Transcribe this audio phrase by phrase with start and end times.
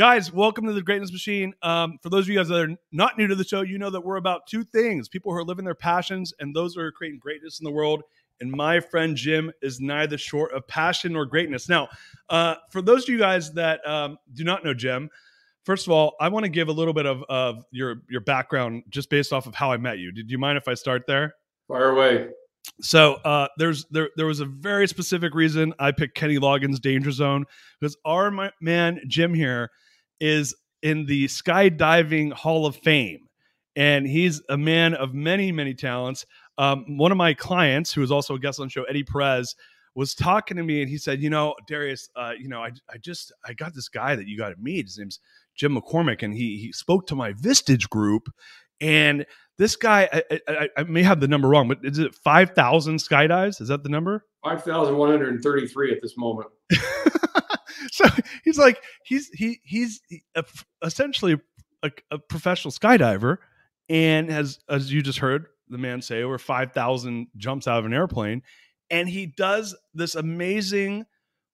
[0.00, 1.52] Guys, welcome to the Greatness Machine.
[1.60, 3.90] Um, for those of you guys that are not new to the show, you know
[3.90, 6.90] that we're about two things people who are living their passions and those who are
[6.90, 8.02] creating greatness in the world.
[8.40, 11.68] And my friend Jim is neither short of passion nor greatness.
[11.68, 11.90] Now,
[12.30, 15.10] uh, for those of you guys that um, do not know Jim,
[15.64, 18.84] first of all, I want to give a little bit of, of your your background
[18.88, 20.12] just based off of how I met you.
[20.12, 21.34] Did you mind if I start there?
[21.68, 22.28] Fire away.
[22.80, 27.10] So uh, there's there there was a very specific reason I picked Kenny Loggins' Danger
[27.10, 27.44] Zone
[27.78, 29.70] because our my, man Jim here
[30.20, 33.28] is in the skydiving Hall of Fame,
[33.76, 36.26] and he's a man of many many talents.
[36.58, 39.54] Um, one of my clients, who is also a guest on the show, Eddie Perez,
[39.94, 42.98] was talking to me, and he said, "You know, Darius, uh, you know, I I
[42.98, 44.86] just I got this guy that you got to meet.
[44.86, 45.20] His name's
[45.54, 48.28] Jim McCormick, and he he spoke to my Vistage group,
[48.80, 49.26] and."
[49.58, 52.96] This guy, I, I, I may have the number wrong, but is it five thousand
[52.96, 53.60] skydives?
[53.60, 54.24] Is that the number?
[54.42, 56.48] Five thousand one hundred thirty-three at this moment.
[57.92, 58.04] so
[58.44, 60.00] he's like he's he he's
[60.34, 60.44] a,
[60.82, 61.38] essentially
[61.82, 63.38] a, a, professional skydiver
[63.88, 67.94] and has as you just heard the man say over 5000 jumps out of an
[67.94, 68.42] airplane
[68.90, 71.06] and he does this amazing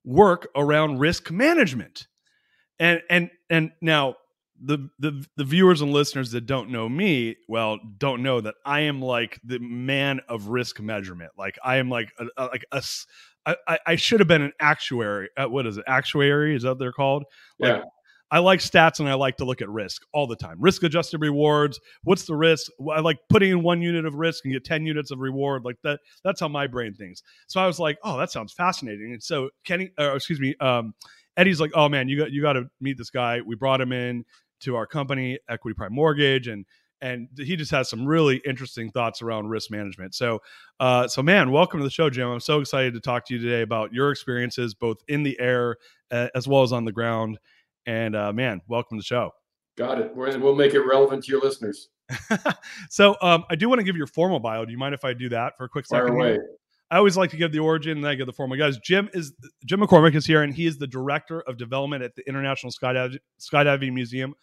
[0.04, 2.06] work around risk management
[2.78, 4.16] and and and now
[4.60, 8.80] the, the the viewers and listeners that don't know me well don't know that I
[8.80, 11.32] am like the man of risk measurement.
[11.36, 12.82] Like I am like a, a like a
[13.46, 15.28] I, I should have been an actuary.
[15.36, 15.84] Uh, what is it?
[15.86, 17.24] Actuary is that what they're called?
[17.58, 17.82] Like, yeah.
[18.30, 20.56] I like stats and I like to look at risk all the time.
[20.58, 21.78] Risk adjusted rewards.
[22.02, 22.72] What's the risk?
[22.92, 25.64] I like putting in one unit of risk and get 10 units of reward.
[25.64, 27.22] Like that, that's how my brain thinks.
[27.46, 29.12] So I was like, oh, that sounds fascinating.
[29.12, 30.94] And so Kenny, or excuse me, um,
[31.36, 33.42] Eddie's like, oh man, you got, you got to meet this guy.
[33.42, 34.24] We brought him in
[34.60, 36.48] to our company, Equity Prime Mortgage.
[36.48, 36.64] And
[37.00, 40.14] and he just has some really interesting thoughts around risk management.
[40.14, 40.40] So,
[40.80, 42.28] uh, so man, welcome to the show, Jim.
[42.28, 45.76] I'm so excited to talk to you today about your experiences both in the air
[46.10, 47.38] uh, as well as on the ground.
[47.86, 49.30] And uh, man, welcome to the show.
[49.76, 50.16] Got it.
[50.16, 51.88] We'll make it relevant to your listeners.
[52.90, 54.64] so, um, I do want to give your formal bio.
[54.64, 56.20] Do you mind if I do that for a quick Fire second?
[56.20, 56.38] Away.
[56.90, 58.56] I always like to give the origin and then I give the formal.
[58.56, 59.32] Guys, Jim is
[59.66, 63.92] Jim McCormick is here, and he is the director of development at the International Skydiving
[63.92, 64.34] Museum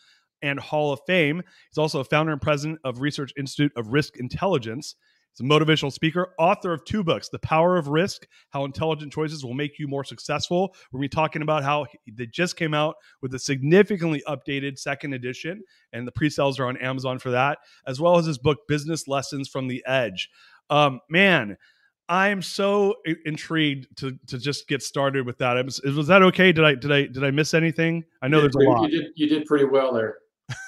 [0.44, 1.42] and Hall of Fame.
[1.70, 4.96] He's also a founder and president of Research Institute of Risk Intelligence.
[5.32, 9.44] He's a motivational speaker, author of two books, The Power of Risk, How Intelligent Choices
[9.44, 10.76] Will Make You More Successful.
[10.92, 14.78] We're going to be talking about how they just came out with a significantly updated
[14.78, 18.38] second edition, and the pre sales are on Amazon for that, as well as his
[18.38, 20.30] book, Business Lessons from the Edge.
[20.70, 21.58] Um, man,
[22.10, 22.96] I'm so
[23.26, 25.64] intrigued to to just get started with that.
[25.66, 26.52] Was, was, that okay?
[26.52, 28.04] Did I did I did I miss anything?
[28.22, 28.92] I know there's a lot.
[28.92, 30.18] You did you did pretty well there.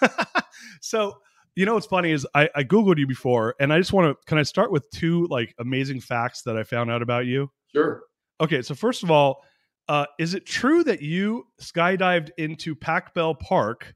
[0.82, 1.18] so
[1.56, 4.26] you know what's funny is I, I googled you before, and I just want to.
[4.26, 7.50] Can I start with two like amazing facts that I found out about you?
[7.74, 8.04] Sure.
[8.42, 9.44] Okay, so first of all,
[9.88, 13.96] uh, is it true that you skydived into Pac Bell Park,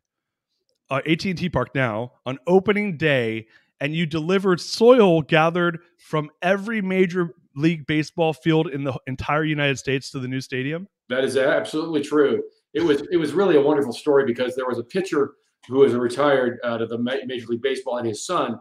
[0.90, 3.48] uh, AT&T Park now, on opening day,
[3.82, 9.78] and you delivered soil gathered from every major league baseball field in the entire United
[9.78, 10.88] States to the new stadium?
[11.10, 12.44] That is absolutely true.
[12.74, 15.34] It was it was really a wonderful story because there was a pitcher
[15.68, 18.60] who was retired out of the Major League Baseball and his son,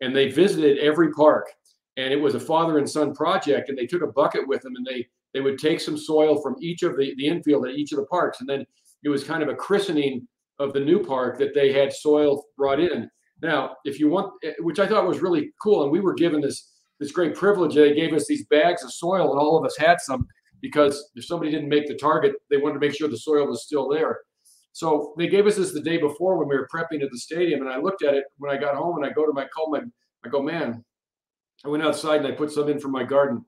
[0.00, 1.48] and they visited every park,
[1.96, 4.76] and it was a father and son project, and they took a bucket with them,
[4.76, 7.92] and they they would take some soil from each of the the infield at each
[7.92, 8.64] of the parks, and then
[9.04, 10.26] it was kind of a christening
[10.58, 13.08] of the new park that they had soil brought in.
[13.42, 16.40] Now, if you want, eh, which I thought was really cool, and we were given
[16.40, 17.74] this this great privilege.
[17.74, 20.26] They gave us these bags of soil, and all of us had some
[20.60, 23.64] because if somebody didn't make the target, they wanted to make sure the soil was
[23.64, 24.20] still there.
[24.72, 27.60] So they gave us this the day before when we were prepping at the stadium,
[27.60, 29.70] and I looked at it when I got home, and I go to my call
[29.70, 29.80] my
[30.24, 30.84] I go, man,
[31.64, 33.44] I went outside and I put some in from my garden.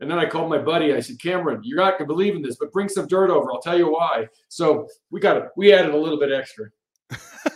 [0.00, 0.92] And then I called my buddy.
[0.92, 3.50] I said, Cameron, you're not gonna believe in this, but bring some dirt over.
[3.52, 4.26] I'll tell you why.
[4.48, 5.44] So we got it.
[5.56, 6.66] We added a little bit extra.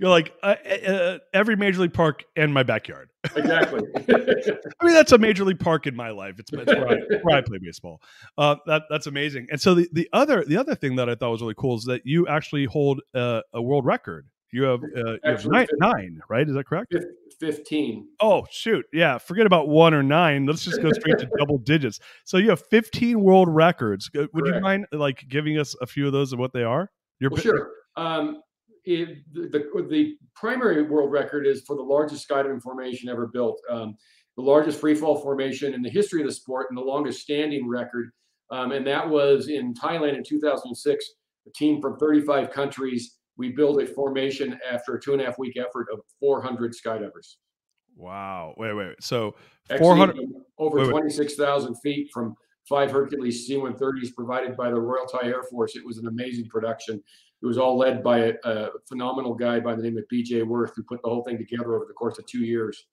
[0.00, 3.10] You're like uh, uh, uh, every major league park and my backyard.
[3.36, 3.82] Exactly.
[4.08, 6.38] I mean, that's a major league park in my life.
[6.38, 8.00] It's, it's where, I, where, I, play baseball.
[8.38, 9.48] Uh, that that's amazing.
[9.50, 11.84] And so the, the other the other thing that I thought was really cool is
[11.84, 14.26] that you actually hold a, a world record.
[14.52, 16.48] You have, uh, you have nine, nine, right?
[16.48, 16.92] Is that correct?
[17.38, 18.08] 15.
[18.20, 18.84] Oh, shoot.
[18.92, 19.18] Yeah.
[19.18, 20.44] Forget about one or nine.
[20.46, 22.00] Let's just go straight to double digits.
[22.24, 24.10] So you have 15 world records.
[24.12, 24.56] Would Correct.
[24.56, 26.90] you mind like giving us a few of those of what they are?
[27.20, 27.70] Your well, sure.
[27.96, 28.42] Um,
[28.90, 33.96] it, the, the primary world record is for the largest skydiving formation ever built, um,
[34.36, 38.10] the largest freefall formation in the history of the sport, and the longest standing record.
[38.50, 41.04] Um, and that was in Thailand in 2006.
[41.46, 43.16] A team from 35 countries.
[43.36, 47.36] We built a formation after a two and a half week effort of 400 skydivers.
[47.96, 48.54] Wow!
[48.56, 48.94] Wait, wait.
[49.00, 49.36] So
[49.78, 50.16] 400
[50.58, 52.34] over 26,000 feet from
[52.68, 55.76] five Hercules C-130s provided by the Royal Thai Air Force.
[55.76, 57.02] It was an amazing production.
[57.42, 60.42] It was all led by a, a phenomenal guy by the name of B.J.
[60.42, 62.86] Worth, who put the whole thing together over the course of two years.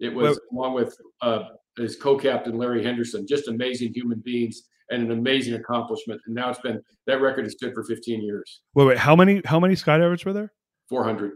[0.00, 1.44] It was well, along with uh,
[1.78, 6.20] his co-captain Larry Henderson, just amazing human beings and an amazing accomplishment.
[6.26, 8.60] And now it's been that record has stood for 15 years.
[8.74, 10.52] Wait, wait, how many how many skydivers were there?
[10.88, 11.32] 400.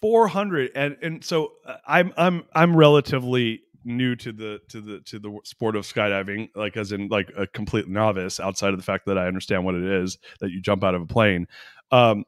[0.00, 5.18] 400 and and so uh, I'm I'm I'm relatively new to the to the to
[5.18, 9.06] the sport of skydiving like as in like a complete novice outside of the fact
[9.06, 11.46] that i understand what it is that you jump out of a plane.
[11.90, 12.24] Um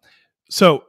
[0.50, 0.84] so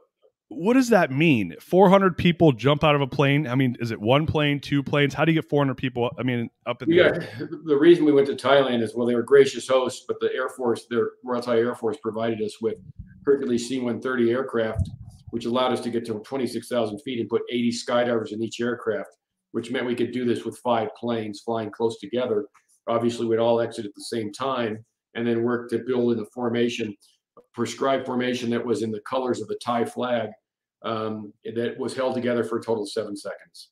[0.48, 1.56] what does that mean?
[1.60, 3.46] 400 people jump out of a plane?
[3.46, 5.14] I mean is it one plane two planes?
[5.14, 7.10] How do you get 400 people i mean up in the yeah
[7.64, 10.48] the reason we went to thailand is well they were gracious hosts but the air
[10.48, 12.78] force their royal thai air force provided us with
[13.24, 14.88] hercules c-130 aircraft
[15.30, 19.10] which allowed us to get to 26,000 feet and put 80 skydivers in each aircraft
[19.52, 22.46] which meant we could do this with five planes flying close together.
[22.88, 24.84] Obviously, we'd all exit at the same time
[25.14, 26.94] and then work to build in a formation,
[27.38, 30.28] a prescribed formation that was in the colors of the Thai flag
[30.82, 33.70] um, that was held together for a total of seven seconds.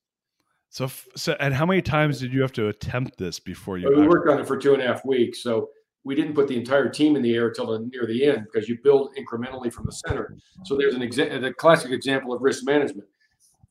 [0.70, 3.88] So, so, and how many times did you have to attempt this before you?
[3.94, 5.40] We worked on it for two and a half weeks.
[5.40, 5.68] So
[6.02, 8.78] we didn't put the entire team in the air until near the end because you
[8.82, 10.36] build incrementally from the center.
[10.64, 13.08] So there's an exa- the classic example of risk management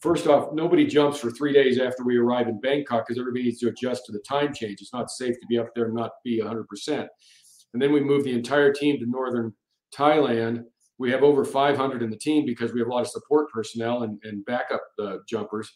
[0.03, 3.59] first off, nobody jumps for three days after we arrive in Bangkok because everybody needs
[3.59, 4.79] to adjust to the time change.
[4.81, 7.07] It's not safe to be up there and not be 100%.
[7.73, 9.53] And then we move the entire team to northern
[9.95, 10.65] Thailand.
[10.97, 14.03] We have over 500 in the team because we have a lot of support personnel
[14.03, 15.71] and, and backup uh, jumpers.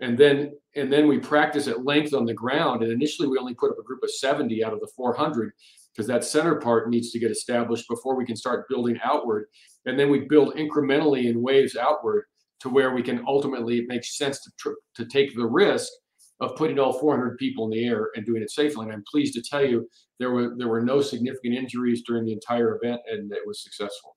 [0.00, 2.82] And then and then we practice at length on the ground.
[2.82, 5.52] And initially, we only put up a group of 70 out of the 400
[5.94, 9.46] because that center part needs to get established before we can start building outward.
[9.86, 12.24] And then we build incrementally in waves outward
[12.62, 15.92] to where we can ultimately it makes sense to tr- to take the risk
[16.40, 18.84] of putting all 400 people in the air and doing it safely.
[18.84, 19.88] And I'm pleased to tell you
[20.18, 24.16] there were there were no significant injuries during the entire event, and it was successful.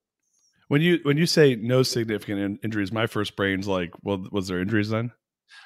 [0.67, 4.47] When you when you say no significant in- injuries, my first brain's like, well, was
[4.47, 5.11] there injuries then?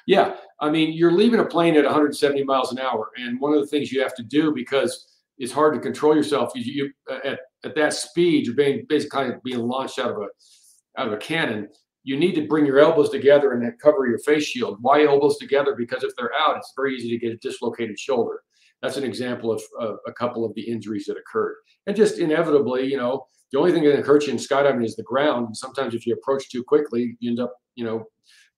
[0.06, 3.60] Yeah, I mean, you're leaving a plane at 170 miles an hour, and one of
[3.60, 5.06] the things you have to do because
[5.38, 6.52] it's hard to control yourself.
[6.54, 10.18] You, you at at that speed, you're being basically kind of being launched out of
[10.18, 11.68] a out of a cannon
[12.10, 14.78] you need to bring your elbows together and cover your face shield.
[14.80, 15.76] Why elbows together?
[15.78, 18.42] Because if they're out, it's very easy to get a dislocated shoulder.
[18.82, 19.62] That's an example of,
[20.08, 21.54] a couple of the injuries that occurred.
[21.86, 24.96] And just inevitably, you know, the only thing that can hurt you in skydiving is
[24.96, 25.46] the ground.
[25.46, 28.06] And sometimes if you approach too quickly, you end up, you know,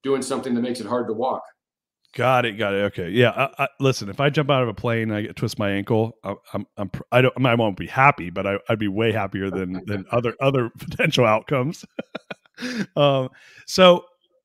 [0.02, 1.42] doing something that makes it hard to walk.
[2.14, 2.52] Got it.
[2.52, 2.84] Got it.
[2.84, 3.10] Okay.
[3.10, 3.32] Yeah.
[3.58, 6.16] I, I, listen, if I jump out of a plane, I twist my ankle.
[6.24, 9.50] I, I'm, I'm, I don't, I won't be happy, but I, would be way happier
[9.50, 11.84] than than other other potential outcomes.
[12.96, 13.28] um,
[13.66, 14.04] so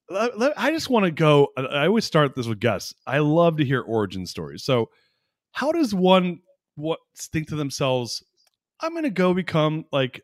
[0.10, 1.50] I just want to go.
[1.58, 2.94] I always start this with Gus.
[3.06, 4.64] I love to hear origin stories.
[4.64, 4.90] So,
[5.52, 6.40] how does one
[6.78, 8.24] what think to themselves,
[8.80, 10.22] I'm going to go become like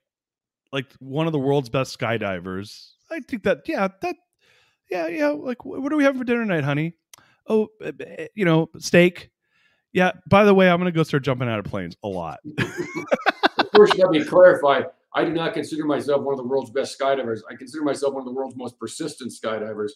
[0.72, 2.92] like one of the world's best skydivers.
[3.12, 4.16] I think that yeah, that
[4.90, 6.94] yeah, yeah, like what are we having for dinner tonight, honey?
[7.48, 7.68] Oh,
[8.36, 9.32] you know, steak.
[9.92, 12.40] Yeah, by the way, I'm going to go start jumping out of planes a lot.
[13.76, 14.84] First, let me clarify.
[15.16, 17.40] I do not consider myself one of the world's best skydivers.
[17.50, 19.92] I consider myself one of the world's most persistent skydivers,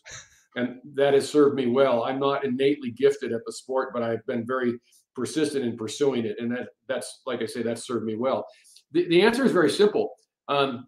[0.56, 2.04] and that has served me well.
[2.04, 4.80] I'm not innately gifted at the sport, but I've been very
[5.16, 8.46] persistent in pursuing it, and that that's like I say, that served me well.
[8.92, 10.14] The, the answer is very simple,
[10.48, 10.88] um,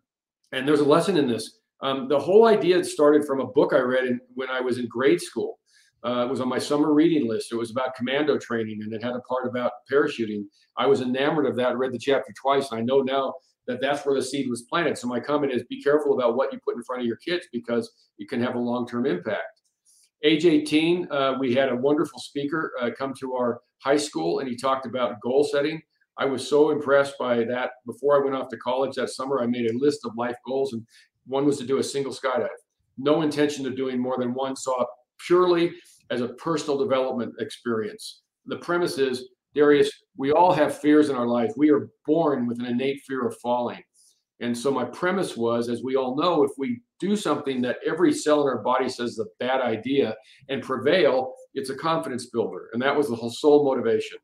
[0.52, 1.60] and there's a lesson in this.
[1.82, 4.88] Um, the whole idea started from a book I read in, when I was in
[4.88, 5.59] grade school.
[6.06, 7.52] Uh, it was on my summer reading list.
[7.52, 10.46] It was about commando training, and it had a part about parachuting.
[10.78, 11.78] I was enamored of that.
[11.78, 13.34] Read the chapter twice, and I know now
[13.68, 14.98] that that's where the seed was planted.
[14.98, 17.48] So my comment is: be careful about what you put in front of your kids
[17.52, 19.62] because it can have a long-term impact.
[20.24, 24.50] Age 18, uh, we had a wonderful speaker uh, come to our high school, and
[24.50, 25.82] he talked about goal setting.
[26.18, 27.72] I was so impressed by that.
[27.86, 30.74] Before I went off to college that summer, I made a list of life goals,
[30.74, 30.86] and
[31.26, 32.50] one was to do a single skydive.
[32.98, 34.58] No intention of doing more than one.
[34.58, 34.84] Saw
[35.26, 35.74] purely
[36.10, 38.22] as a personal development experience.
[38.46, 41.52] The premise is, Darius, we all have fears in our life.
[41.58, 43.84] We are born with an innate fear of falling.
[44.42, 48.14] And so my premise was, as we all know, if we do something that every
[48.14, 50.16] cell in our body says is a bad idea
[50.48, 52.70] and prevail, it's a confidence builder.
[52.74, 54.18] And that was the whole sole motivation.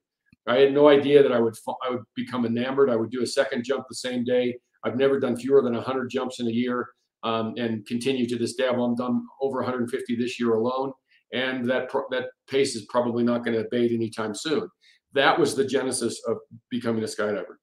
[0.48, 2.90] I had no idea that I would I would become enamored.
[2.90, 4.56] I would do a second jump the same day.
[4.84, 6.90] I've never done fewer than 100 jumps in a year,
[7.26, 8.68] um, and continue to this day.
[8.68, 10.94] I've done over 150 this year alone
[11.34, 14.68] and that pro- that pace is probably not going to abate anytime soon.
[15.14, 16.38] That was the genesis of
[16.70, 17.56] becoming a skydiver.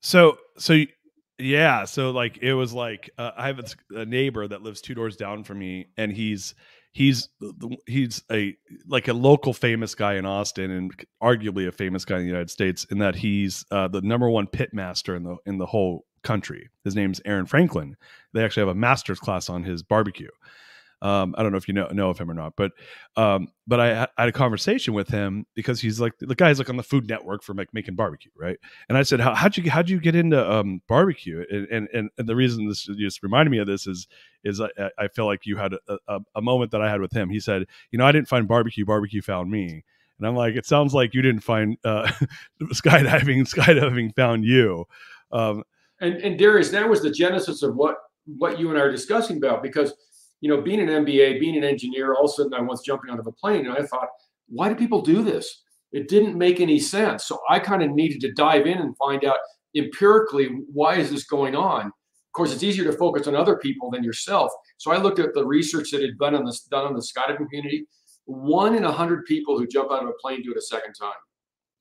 [0.00, 0.82] So, so
[1.38, 5.16] yeah, so like it was like uh, I have a neighbor that lives two doors
[5.16, 6.54] down from me, and he's
[6.92, 7.28] he's
[7.86, 8.54] he's a
[8.86, 12.50] like a local famous guy in Austin, and arguably a famous guy in the United
[12.50, 16.04] States, in that he's uh, the number one pit master in the in the whole
[16.24, 16.70] country.
[16.82, 17.96] His name's Aaron Franklin.
[18.32, 20.30] They actually have a master's class on his barbecue.
[21.02, 22.72] Um, I don't know if you know know of him or not, but
[23.16, 26.70] um, but I, I, had a conversation with him because he's like the guy's like
[26.70, 28.56] on the Food Network for making barbecue, right?
[28.88, 31.44] And I said, How, how'd you how'd you get into um, barbecue?
[31.50, 34.08] And, and and the reason this just reminded me of this is
[34.44, 37.12] is I, I feel like you had a, a, a moment that I had with
[37.12, 37.28] him.
[37.28, 39.84] He said, you know, I didn't find barbecue, barbecue found me.
[40.18, 42.10] And I'm like, it sounds like you didn't find uh,
[42.62, 44.86] skydiving, skydiving found you.
[45.32, 45.64] Um,
[46.00, 47.96] and, and Darius, that was the genesis of what
[48.26, 49.92] what you and I are discussing about because
[50.44, 53.10] you know, being an MBA, being an engineer, all of a sudden I was jumping
[53.10, 54.08] out of a plane and I thought,
[54.48, 55.62] why do people do this?
[55.90, 57.24] It didn't make any sense.
[57.24, 59.38] So I kind of needed to dive in and find out
[59.74, 61.86] empirically why is this going on.
[61.86, 64.52] Of course, it's easier to focus on other people than yourself.
[64.76, 67.48] So I looked at the research that had been on this done on the skydiving
[67.48, 67.86] community.
[68.26, 70.92] One in a hundred people who jump out of a plane do it a second
[70.92, 71.14] time.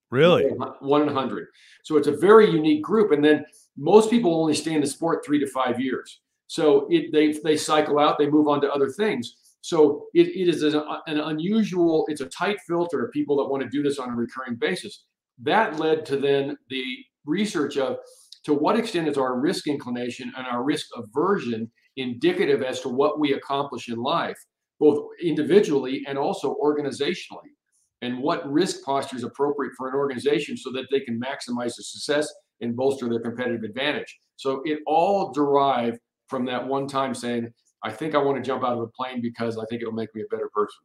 [0.09, 0.45] Really?
[0.79, 1.47] One in a hundred.
[1.83, 3.11] So it's a very unique group.
[3.11, 3.43] And then
[3.77, 6.21] most people only stay in the sport three to five years.
[6.47, 9.35] So it, they they cycle out, they move on to other things.
[9.61, 13.63] So it, it is an, an unusual, it's a tight filter of people that want
[13.63, 15.05] to do this on a recurring basis.
[15.41, 16.83] That led to then the
[17.25, 17.97] research of
[18.43, 23.19] to what extent is our risk inclination and our risk aversion indicative as to what
[23.19, 24.37] we accomplish in life,
[24.79, 27.53] both individually and also organizationally,
[28.01, 31.83] and what risk posture is appropriate for an organization so that they can maximize the
[31.83, 32.31] success
[32.63, 34.17] and bolster their competitive advantage.
[34.37, 37.53] So it all derived from that one time saying,
[37.83, 40.13] I think I want to jump out of a plane because I think it'll make
[40.15, 40.79] me a better person.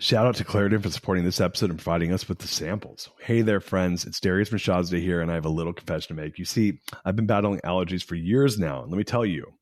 [0.00, 3.10] Shout out to Claritin for supporting this episode and providing us with the samples.
[3.20, 4.04] Hey there, friends.
[4.04, 6.38] It's Darius Mirshahzadeh here, and I have a little confession to make.
[6.38, 9.52] You see, I've been battling allergies for years now, and let me tell you,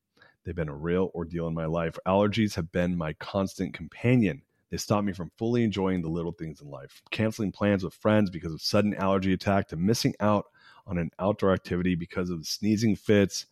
[0.45, 1.97] they've been a real ordeal in my life.
[2.07, 4.43] Allergies have been my constant companion.
[4.69, 8.29] They stop me from fully enjoying the little things in life, canceling plans with friends
[8.29, 10.45] because of sudden allergy attack, to missing out
[10.87, 13.45] on an outdoor activity because of the sneezing fits,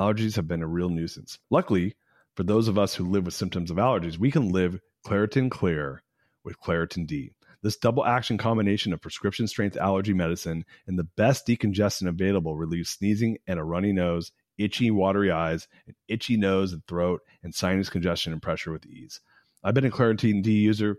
[0.00, 1.38] allergies have been a real nuisance.
[1.50, 1.96] Luckily,
[2.34, 6.02] for those of us who live with symptoms of allergies, we can live Claritin Clear
[6.44, 7.32] with Claritin D.
[7.62, 12.90] This double action combination of prescription strength allergy medicine and the best decongestant available relieves
[12.90, 17.90] sneezing and a runny nose, itchy, watery eyes, an itchy nose and throat, and sinus
[17.90, 19.20] congestion and pressure with ease.
[19.64, 20.98] I've been a Claritin D user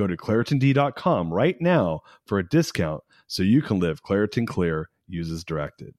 [0.00, 5.30] Go to ClaritinD.com right now for a discount so you can live Claritin Clear, use
[5.30, 5.94] as directed.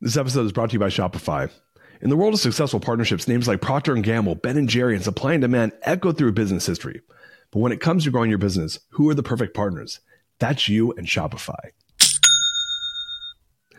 [0.00, 1.50] This episode is brought to you by Shopify.
[2.00, 5.02] In the world of successful partnerships, names like Procter & Gamble, Ben & Jerry, and
[5.02, 7.00] Supply and Demand echo through business history.
[7.50, 9.98] But when it comes to growing your business, who are the perfect partners?
[10.38, 11.70] That's you and Shopify.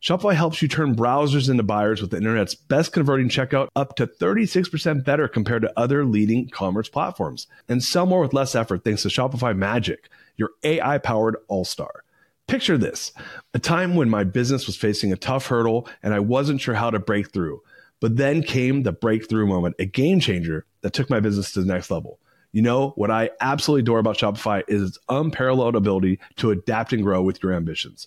[0.00, 4.06] Shopify helps you turn browsers into buyers with the internet's best converting checkout up to
[4.06, 7.48] 36% better compared to other leading commerce platforms.
[7.68, 12.04] And sell more with less effort thanks to Shopify Magic, your AI powered all star.
[12.46, 13.12] Picture this
[13.54, 16.90] a time when my business was facing a tough hurdle and I wasn't sure how
[16.90, 17.60] to break through.
[18.00, 21.66] But then came the breakthrough moment, a game changer that took my business to the
[21.66, 22.20] next level.
[22.52, 27.02] You know, what I absolutely adore about Shopify is its unparalleled ability to adapt and
[27.02, 28.06] grow with your ambitions.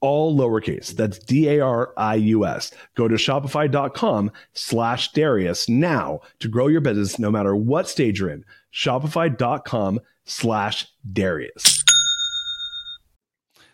[0.00, 0.88] all lowercase.
[0.94, 2.72] That's D-A-R-I-U-S.
[2.94, 8.30] Go to shopify.com slash Darius now to grow your business no matter what stage you're
[8.30, 8.44] in.
[8.72, 11.84] Shopify.com slash Darius.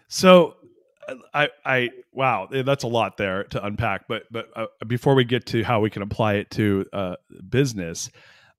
[0.08, 0.56] So
[1.34, 4.08] I, I, wow, that's a lot there to unpack.
[4.08, 7.16] But, but uh, before we get to how we can apply it to uh,
[7.48, 8.10] business,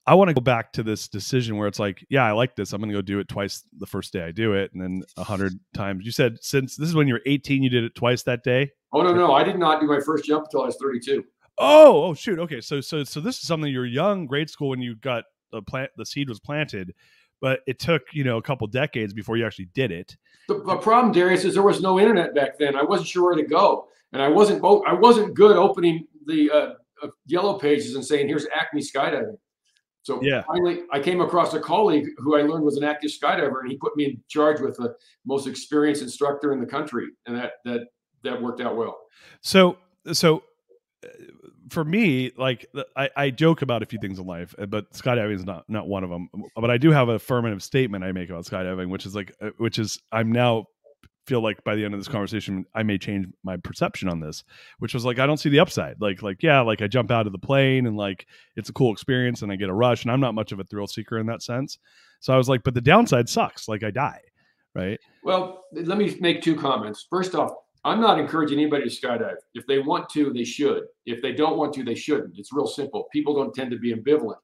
[0.08, 2.72] I want to go back to this decision where it's like, yeah, I like this.
[2.72, 5.02] I'm going to go do it twice the first day I do it, and then
[5.18, 6.06] a hundred times.
[6.06, 8.70] You said since this is when you're 18, you did it twice that day.
[8.94, 11.22] Oh no, no, I did not do my first jump until I was 32.
[11.58, 12.38] Oh, oh shoot.
[12.38, 15.60] Okay, so so so this is something you're young, grade school when you got the
[15.60, 16.94] plant, the seed was planted,
[17.42, 20.16] but it took you know a couple decades before you actually did it.
[20.48, 22.76] The, the problem, Darius, is there was no internet back then.
[22.76, 26.72] I wasn't sure where to go, and I wasn't I wasn't good opening the uh,
[27.02, 29.36] uh, yellow pages and saying, "Here's Acme skydiving."
[30.02, 30.42] So yeah.
[30.46, 33.76] finally, I came across a colleague who I learned was an active skydiver, and he
[33.76, 34.94] put me in charge with the
[35.26, 37.88] most experienced instructor in the country, and that that
[38.24, 38.98] that worked out well.
[39.40, 39.78] So
[40.12, 40.44] so
[41.04, 41.08] uh,
[41.70, 45.34] for me, like I, I joke about a few things in life, uh, but skydiving
[45.34, 46.30] is not not one of them.
[46.56, 49.50] But I do have a affirmative statement I make about skydiving, which is like, uh,
[49.58, 50.66] which is I'm now
[51.28, 54.44] feel like by the end of this conversation I may change my perception on this,
[54.78, 56.00] which was like I don't see the upside.
[56.00, 58.92] Like like yeah, like I jump out of the plane and like it's a cool
[58.92, 61.26] experience and I get a rush and I'm not much of a thrill seeker in
[61.26, 61.78] that sense.
[62.20, 63.68] So I was like, but the downside sucks.
[63.68, 64.20] Like I die,
[64.74, 64.98] right?
[65.22, 67.06] Well, let me make two comments.
[67.10, 67.52] First off,
[67.84, 69.36] I'm not encouraging anybody to skydive.
[69.54, 70.84] If they want to, they should.
[71.06, 72.34] If they don't want to, they shouldn't.
[72.36, 73.08] It's real simple.
[73.12, 74.38] People don't tend to be ambivalent.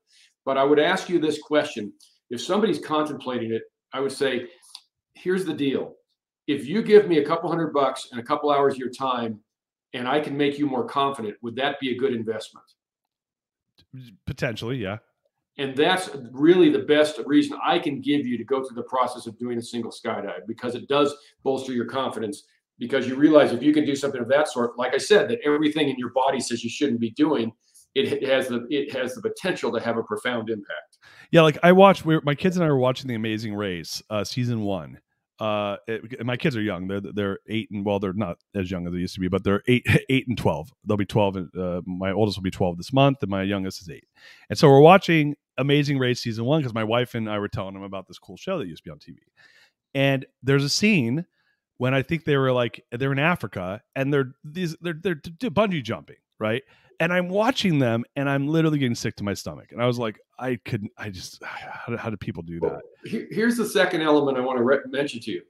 [0.45, 1.93] But I would ask you this question:
[2.31, 4.49] If somebody's contemplating it, I would say,
[5.15, 5.97] here's the deal
[6.47, 9.41] if you give me a couple hundred bucks and a couple hours of your time
[9.93, 12.67] and I can make you more confident, would that be a good investment?
[14.27, 14.99] Potentially, yeah.
[15.57, 19.27] And that's really the best reason I can give you to go through the process
[19.27, 22.45] of doing a single skydive because it does bolster your confidence.
[22.77, 25.39] Because you realize if you can do something of that sort, like I said, that
[25.45, 27.53] everything in your body says you shouldn't be doing,
[27.95, 30.99] it has the it has the potential to have a profound impact.
[31.31, 32.05] Yeah, like I watched.
[32.05, 34.99] We my kids and I were watching The Amazing Race, uh, season one,
[35.41, 36.87] uh it, my kids are young.
[36.87, 39.45] They're they're eight and well they're not as young as they used to be but
[39.45, 42.77] they're eight eight and 12 they'll be 12 and uh, my oldest will be 12
[42.77, 44.07] this month and my youngest is eight.
[44.49, 47.75] And so we're watching amazing race season one because my wife and i were telling
[47.75, 49.19] them about this cool show that used to be on tv
[49.95, 51.25] and there's a scene
[51.79, 55.83] when i think they were like they're in africa and they're these they're they're bungee
[55.83, 56.63] jumping right
[57.01, 59.73] and I'm watching them and I'm literally getting sick to my stomach.
[59.73, 62.73] And I was like, I couldn't, I just, how do, how do people do that?
[62.73, 65.43] Oh, here's the second element I want to re- mention to you.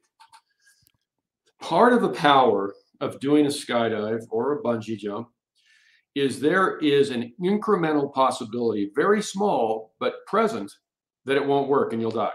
[1.61, 5.29] Part of the power of doing a skydive or a bungee jump
[6.15, 10.71] is there is an incremental possibility, very small, but present,
[11.25, 12.31] that it won't work and you'll die.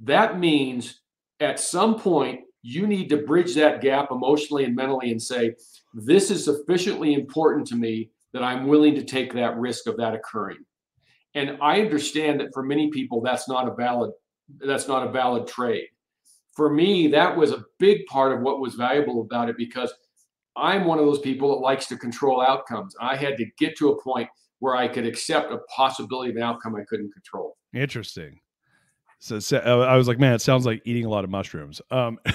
[0.00, 1.00] That means
[1.40, 5.54] at some point you need to bridge that gap emotionally and mentally and say,
[5.92, 10.14] this is sufficiently important to me that I'm willing to take that risk of that
[10.14, 10.64] occurring.
[11.34, 14.12] And I understand that for many people, that's not a valid,
[14.60, 15.88] that's not a valid trade.
[16.56, 19.92] For me, that was a big part of what was valuable about it because
[20.56, 22.96] I'm one of those people that likes to control outcomes.
[22.98, 24.28] I had to get to a point
[24.60, 27.58] where I could accept a possibility of an outcome I couldn't control.
[27.74, 28.40] Interesting.
[29.24, 31.80] So, so I was like, man, it sounds like eating a lot of mushrooms.
[31.90, 32.18] Um,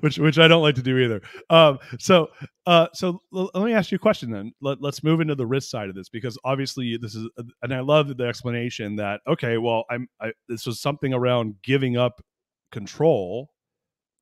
[0.00, 1.20] which which I don't like to do either.
[1.50, 2.28] Um, so
[2.66, 4.52] uh, so l- let me ask you a question then.
[4.62, 7.28] Let, let's move into the risk side of this because obviously this is,
[7.60, 11.98] and I love the explanation that okay, well, I'm I, this was something around giving
[11.98, 12.22] up
[12.70, 13.50] control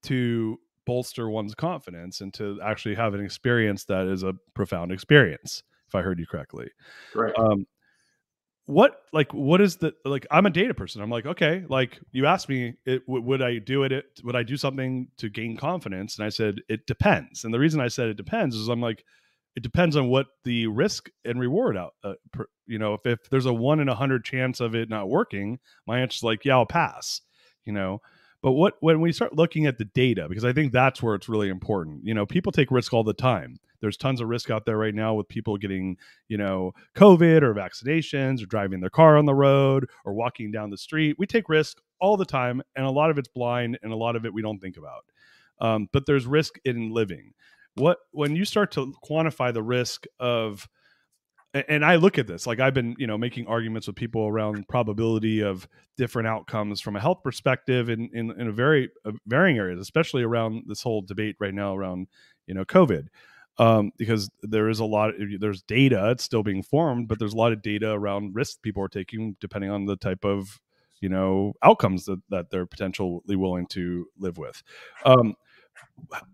[0.03, 5.63] to bolster one's confidence and to actually have an experience that is a profound experience.
[5.87, 6.67] If I heard you correctly,
[7.15, 7.33] right?
[7.39, 7.67] Um,
[8.71, 11.03] what like what is the like i'm a data person.
[11.03, 14.43] I'm like okay like you asked me it, would i do it, it would i
[14.43, 16.17] do something to gain confidence?
[16.17, 17.45] And i said it depends.
[17.45, 19.05] And the reason i said it depends is i'm like
[19.57, 23.29] it depends on what the risk and reward out uh, per, you know if, if
[23.31, 26.55] there's a one in a hundred chance of it not working my answer's like yeah
[26.55, 27.21] i'll pass
[27.65, 28.01] you know
[28.43, 31.29] but what when we start looking at the data because i think that's where it's
[31.29, 34.67] really important you know people take risk all the time there's tons of risk out
[34.67, 35.97] there right now with people getting,
[36.29, 40.71] you know, COVID or vaccinations or driving their car on the road or walking down
[40.71, 41.17] the street.
[41.19, 44.17] We take risk all the time, and a lot of it's blind, and a lot
[44.17, 45.05] of it we don't think about.
[45.61, 47.33] Um, but there's risk in living.
[47.75, 50.69] What when you start to quantify the risk of
[51.55, 54.69] and I look at this like I've been, you know, making arguments with people around
[54.69, 59.59] probability of different outcomes from a health perspective in in, in a very uh, varying
[59.59, 62.07] areas, especially around this whole debate right now around
[62.47, 63.09] you know COVID
[63.59, 67.37] um, because there is a lot there's data it's still being formed but there's a
[67.37, 70.61] lot of data around risk people are taking depending on the type of
[71.01, 74.63] you know outcomes that, that they're potentially willing to live with.
[75.05, 75.35] Um,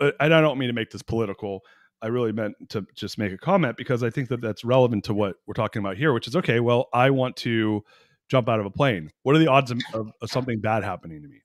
[0.01, 1.63] and i don't mean to make this political
[2.03, 5.15] i really meant to just make a comment because i think that that's relevant to
[5.15, 7.83] what we're talking about here which is okay well i want to
[8.29, 11.23] jump out of a plane what are the odds of, of, of something bad happening
[11.23, 11.41] to me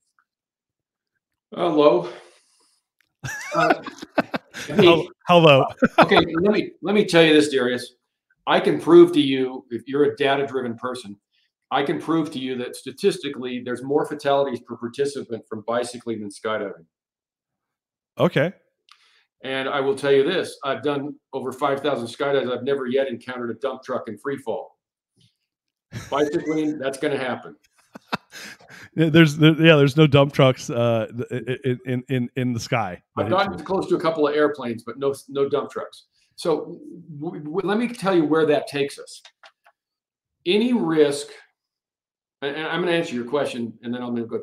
[1.56, 2.08] uh, low
[3.54, 3.74] uh,
[5.28, 5.64] Hello.
[5.98, 7.94] okay, let me let me tell you this, Darius.
[8.46, 11.16] I can prove to you, if you're a data-driven person,
[11.70, 16.28] I can prove to you that statistically there's more fatalities per participant from bicycling than
[16.28, 16.84] skydiving.
[18.18, 18.52] Okay.
[19.44, 22.52] And I will tell you this: I've done over 5,000 skydives.
[22.52, 24.78] I've never yet encountered a dump truck in free fall.
[26.10, 27.56] Bicycling, that's going to happen
[28.94, 31.06] there's there, yeah there's no dump trucks uh
[31.86, 33.02] in in in the sky.
[33.16, 36.06] I've gotten close to a couple of airplanes but no no dump trucks.
[36.36, 36.78] So
[37.20, 39.22] w- w- let me tell you where that takes us.
[40.44, 41.28] Any risk
[42.42, 44.42] and i'm going to answer your question and then i'm going to go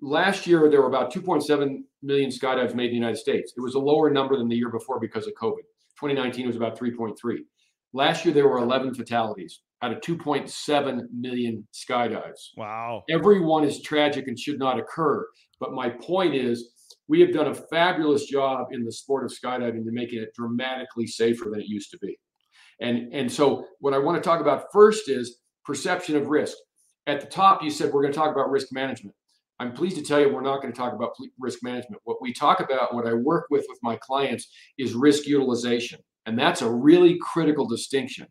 [0.00, 3.74] last year there were about 2.7 million skydives made in the united states it was
[3.74, 5.64] a lower number than the year before because of covid
[6.00, 7.14] 2019 was about 3.3
[7.92, 12.48] last year there were 11 fatalities out of 2.7 million skydives.
[12.56, 13.04] Wow.
[13.08, 15.26] Every one is tragic and should not occur.
[15.60, 16.74] But my point is,
[17.06, 21.06] we have done a fabulous job in the sport of skydiving to making it dramatically
[21.06, 22.18] safer than it used to be.
[22.80, 26.56] And, and so, what I want to talk about first is perception of risk.
[27.06, 29.16] At the top, you said we're going to talk about risk management.
[29.60, 32.00] I'm pleased to tell you we're not going to talk about risk management.
[32.04, 35.98] What we talk about, what I work with with my clients, is risk utilization.
[36.26, 38.26] And that's a really critical distinction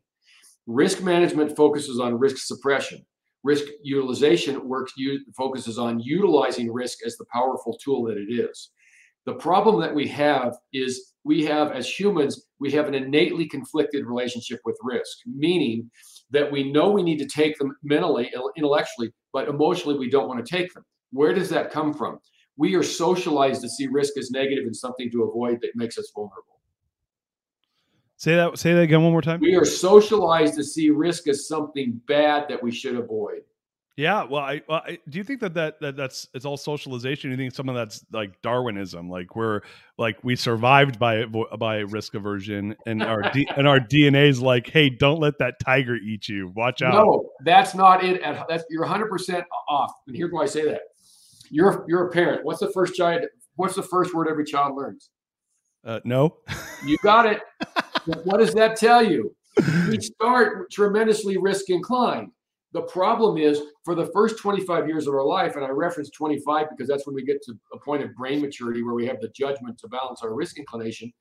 [0.68, 3.06] Risk management focuses on risk suppression.
[3.44, 4.92] Risk utilization works
[5.36, 8.72] focuses on utilizing risk as the powerful tool that it is.
[9.26, 14.06] The problem that we have is we have, as humans, we have an innately conflicted
[14.06, 15.90] relationship with risk, meaning
[16.32, 20.46] that we know we need to take them mentally, intellectually, but emotionally, we don't want
[20.46, 20.84] to take them.
[21.18, 22.20] Where does that come from?
[22.58, 26.12] We are socialized to see risk as negative and something to avoid that makes us
[26.14, 26.60] vulnerable.
[28.18, 28.60] Say that.
[28.60, 29.40] Say that again one more time.
[29.40, 33.42] We are socialized to see risk as something bad that we should avoid.
[33.96, 37.32] Yeah, well, I, well, I do you think that, that that that's it's all socialization?
[37.32, 39.62] You think some of that's like Darwinism, like we're
[39.98, 44.70] like we survived by by risk aversion, and our D, and our DNA is like,
[44.70, 46.52] hey, don't let that tiger eat you.
[46.56, 46.94] Watch out.
[46.94, 48.22] No, that's not it.
[48.22, 49.94] At, That's you're 100 percent off.
[50.06, 50.82] And here's why I say that.
[51.50, 52.44] You're you're a parent.
[52.44, 53.24] What's the first child?
[53.56, 55.10] What's the first word every child learns?
[55.86, 56.38] Uh, no.
[56.86, 57.42] You got it.
[58.24, 59.36] what does that tell you?
[59.90, 62.32] We start tremendously risk inclined.
[62.74, 66.68] The problem is for the first 25 years of our life, and I reference 25
[66.70, 69.30] because that's when we get to a point of brain maturity where we have the
[69.30, 71.12] judgment to balance our risk inclination.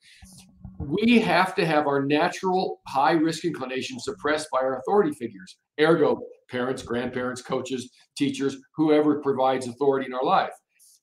[0.78, 6.20] We have to have our natural high risk inclination suppressed by our authority figures, ergo,
[6.50, 10.52] parents, grandparents, coaches, teachers, whoever provides authority in our life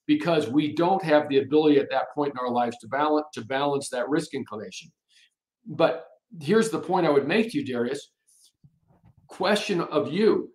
[0.06, 3.44] because we don't have the ability at that point in our lives to balance to
[3.44, 4.90] balance that risk inclination.
[5.66, 6.06] But
[6.40, 8.10] here's the point I would make to you, Darius.
[9.28, 10.50] Question of you.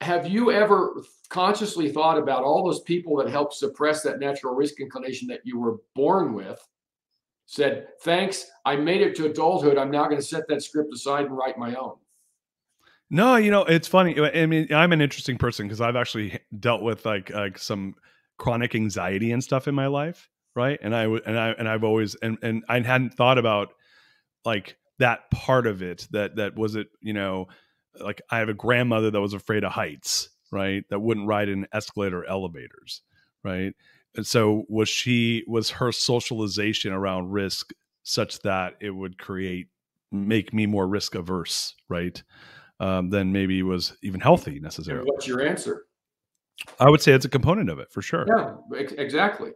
[0.00, 4.80] Have you ever consciously thought about all those people that helped suppress that natural risk
[4.80, 6.60] inclination that you were born with?
[7.46, 9.78] Said, thanks, I made it to adulthood.
[9.78, 11.94] I'm now going to set that script aside and write my own.
[13.10, 14.18] No, you know, it's funny.
[14.20, 17.94] I mean, I'm an interesting person because I've actually dealt with like like some
[18.38, 20.78] chronic anxiety and stuff in my life, right?
[20.82, 23.68] And I and I and I've always and and I hadn't thought about
[24.44, 27.46] like that part of it that that was it, you know,
[28.00, 30.84] like I have a grandmother that was afraid of heights, right?
[30.90, 33.02] That wouldn't ride in escalator elevators,
[33.44, 33.74] right?
[34.16, 39.68] And so was she was her socialization around risk such that it would create
[40.12, 42.22] make me more risk averse, right?
[42.78, 45.08] Um, than maybe was even healthy necessarily.
[45.10, 45.86] what's your answer?
[46.78, 48.26] I would say it's a component of it for sure.
[48.28, 49.52] Yeah, ex- exactly.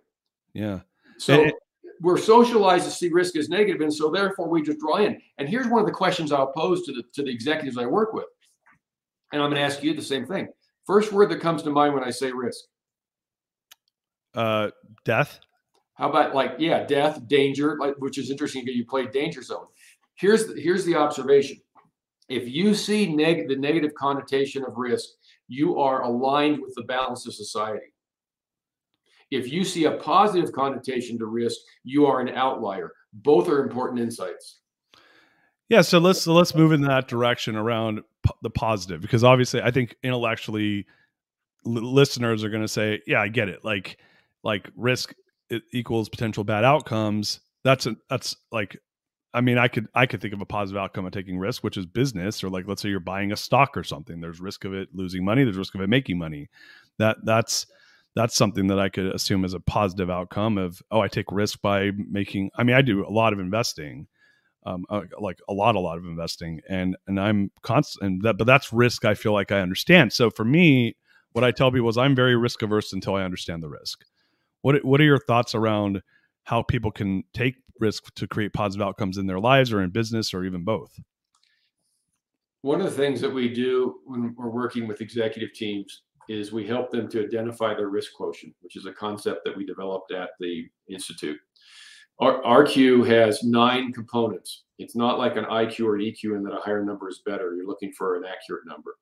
[0.55, 0.81] Yeah.
[1.19, 1.53] So and,
[2.01, 5.21] we're socialized to see risk as negative, and so therefore we just draw in.
[5.39, 8.13] And here's one of the questions I'll pose to the to the executives I work
[8.15, 8.27] with,
[9.33, 10.49] and I'm going to ask you the same thing.
[10.87, 12.65] First word that comes to mind when I say risk.
[14.35, 14.71] Uh,
[15.05, 15.41] death.
[15.95, 19.67] How about like yeah, death, danger, like which is interesting because you played danger zone.
[20.15, 21.59] Here's the, here's the observation.
[22.31, 25.09] If you see neg- the negative connotation of risk,
[25.49, 27.93] you are aligned with the balance of society.
[29.33, 32.93] If you see a positive connotation to risk, you are an outlier.
[33.13, 34.61] Both are important insights.
[35.69, 39.63] Yeah, so let's so let's move in that direction around p- the positive because obviously
[39.63, 40.87] I think intellectually
[41.65, 43.99] l- listeners are going to say, "Yeah, I get it." Like
[44.43, 45.15] like risk
[45.73, 47.41] equals potential bad outcomes.
[47.63, 48.79] That's a, that's like
[49.33, 51.77] I mean, I could I could think of a positive outcome of taking risk, which
[51.77, 54.21] is business, or like let's say you're buying a stock or something.
[54.21, 55.45] There's risk of it losing money.
[55.45, 56.49] There's risk of it making money.
[56.99, 57.67] That that's
[58.17, 61.61] that's something that I could assume as a positive outcome of oh, I take risk
[61.63, 62.51] by making.
[62.57, 64.09] I mean, I do a lot of investing,
[64.67, 68.05] um, uh, like a lot, a lot of investing, and and I'm constant.
[68.05, 69.05] And that, but that's risk.
[69.05, 70.13] I feel like I understand.
[70.13, 70.97] So for me,
[71.33, 74.05] what I tell people is I'm very risk averse until I understand the risk.
[74.63, 76.03] What what are your thoughts around
[76.43, 80.35] how people can take risk to create positive outcomes in their lives or in business
[80.35, 80.99] or even both?
[82.63, 86.67] One of the things that we do when we're working with executive teams is we
[86.67, 90.31] help them to identify their risk quotient, which is a concept that we developed at
[90.39, 91.39] the Institute.
[92.21, 94.65] Our RQ has nine components.
[94.79, 97.55] It's not like an IQ or an EQ in that a higher number is better.
[97.55, 98.97] You're looking for an accurate number.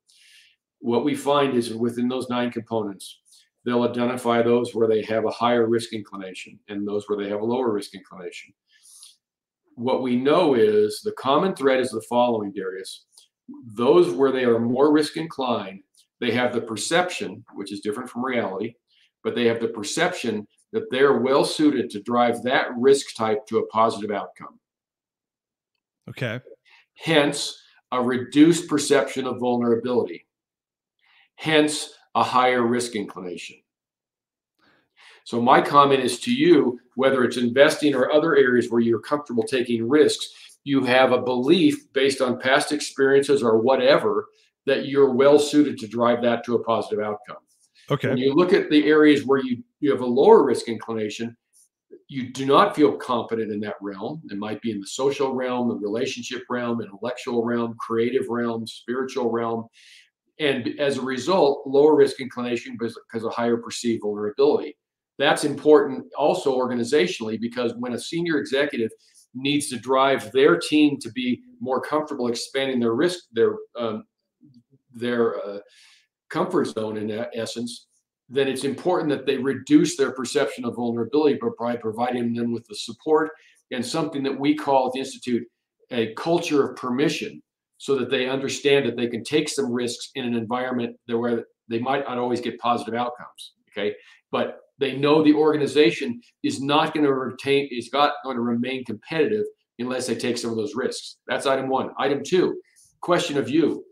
[0.79, 3.19] What we find is within those nine components,
[3.65, 7.41] they'll identify those where they have a higher risk inclination and those where they have
[7.41, 8.53] a lower risk inclination
[9.79, 13.05] what we know is the common thread is the following, Darius.
[13.65, 15.79] Those where they are more risk inclined,
[16.19, 18.73] they have the perception, which is different from reality,
[19.23, 23.59] but they have the perception that they're well suited to drive that risk type to
[23.59, 24.59] a positive outcome.
[26.09, 26.41] Okay.
[26.95, 27.57] Hence,
[27.93, 30.27] a reduced perception of vulnerability.
[31.35, 33.55] Hence, a higher risk inclination.
[35.29, 39.43] So my comment is to you, whether it's investing or other areas where you're comfortable
[39.43, 44.29] taking risks, you have a belief based on past experiences or whatever
[44.65, 47.37] that you're well suited to drive that to a positive outcome.
[47.91, 48.07] Okay.
[48.07, 51.37] When you look at the areas where you, you have a lower risk inclination,
[52.07, 54.23] you do not feel confident in that realm.
[54.31, 59.29] It might be in the social realm, the relationship realm, intellectual realm, creative realm, spiritual
[59.29, 59.67] realm.
[60.39, 64.75] And as a result, lower risk inclination because of higher perceived vulnerability
[65.19, 68.89] that's important also organizationally because when a senior executive
[69.35, 74.05] needs to drive their team to be more comfortable expanding their risk their um,
[74.91, 75.59] their uh,
[76.29, 77.87] comfort zone in essence
[78.31, 82.75] then it's important that they reduce their perception of vulnerability by providing them with the
[82.75, 83.29] support
[83.71, 85.45] and something that we call at the institute
[85.91, 87.41] a culture of permission
[87.77, 91.79] so that they understand that they can take some risks in an environment where they
[91.79, 93.95] might not always get positive outcomes okay?
[94.31, 98.83] But they know the organization is not going to retain, is not going to remain
[98.85, 99.45] competitive
[99.77, 101.17] unless they take some of those risks.
[101.27, 101.91] That's item one.
[101.97, 102.59] Item two,
[103.01, 103.85] question of you.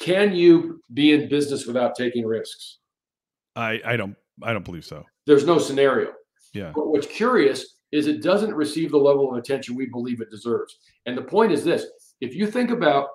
[0.00, 2.78] Can you be in business without taking risks?
[3.54, 5.04] I, I don't I don't believe so.
[5.26, 6.10] There's no scenario.
[6.52, 6.72] Yeah.
[6.74, 10.76] But what's curious is it doesn't receive the level of attention we believe it deserves.
[11.06, 11.86] And the point is this
[12.20, 13.08] if you think about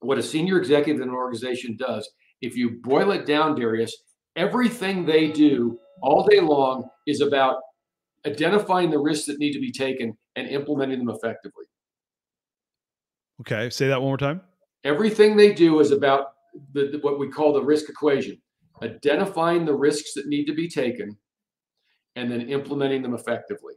[0.00, 2.08] what a senior executive in an organization does,
[2.40, 3.96] if you boil it down, Darius,
[4.38, 7.56] everything they do all day long is about
[8.24, 11.64] identifying the risks that need to be taken and implementing them effectively.
[13.40, 14.40] Okay, say that one more time.
[14.84, 16.28] Everything they do is about
[16.72, 18.40] the, the, what we call the risk equation,
[18.82, 21.16] identifying the risks that need to be taken
[22.16, 23.74] and then implementing them effectively.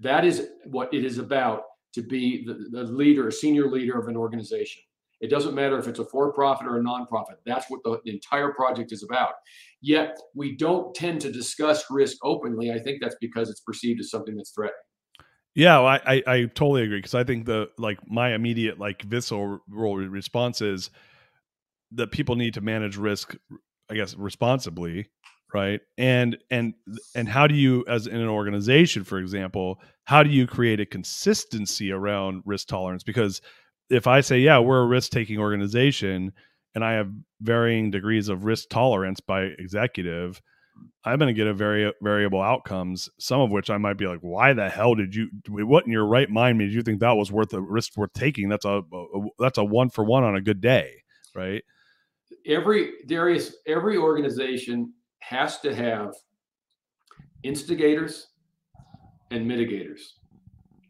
[0.00, 1.62] That is what it is about
[1.94, 4.82] to be the, the leader, a senior leader of an organization.
[5.20, 7.36] It doesn't matter if it's a for profit or a nonprofit.
[7.44, 9.32] That's what the entire project is about.
[9.80, 12.70] Yet we don't tend to discuss risk openly.
[12.70, 14.74] I think that's because it's perceived as something that's threatening.
[15.54, 19.02] Yeah, well, I, I, I totally agree because I think the like my immediate like
[19.02, 20.90] visceral response is
[21.92, 23.34] that people need to manage risk,
[23.90, 25.08] I guess, responsibly,
[25.52, 25.80] right?
[25.96, 26.74] And and
[27.16, 30.86] and how do you, as in an organization, for example, how do you create a
[30.86, 33.02] consistency around risk tolerance?
[33.02, 33.40] Because
[33.90, 36.32] if I say, yeah, we're a risk taking organization,
[36.74, 40.40] and I have varying degrees of risk tolerance by executive,
[41.04, 43.08] I'm going to get a very variable outcomes.
[43.18, 45.28] Some of which I might be like, why the hell did you?
[45.48, 48.48] What in your right mind made you think that was worth a risk worth taking?
[48.48, 51.02] That's a, a that's a one for one on a good day,
[51.34, 51.64] right?
[52.46, 56.14] Every Darius, every organization has to have
[57.42, 58.28] instigators
[59.30, 60.00] and mitigators.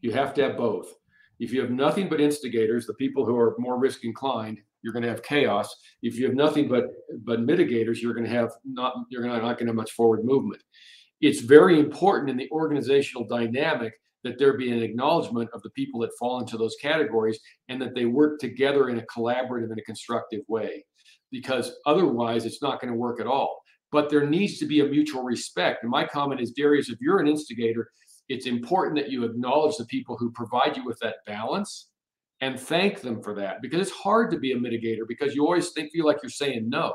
[0.01, 0.93] You have to have both.
[1.39, 5.03] If you have nothing but instigators, the people who are more risk inclined, you're going
[5.03, 5.75] to have chaos.
[6.03, 6.87] If you have nothing but
[7.25, 10.63] but mitigators, you're going to have not you're not going to have much forward movement.
[11.21, 13.93] It's very important in the organizational dynamic
[14.25, 17.95] that there be an acknowledgement of the people that fall into those categories and that
[17.95, 20.85] they work together in a collaborative and a constructive way
[21.31, 24.85] because otherwise it's not going to work at all but there needs to be a
[24.85, 27.91] mutual respect and my comment is darius if you're an instigator
[28.29, 31.89] it's important that you acknowledge the people who provide you with that balance
[32.41, 35.71] and thank them for that because it's hard to be a mitigator because you always
[35.71, 36.95] think feel like you're saying no.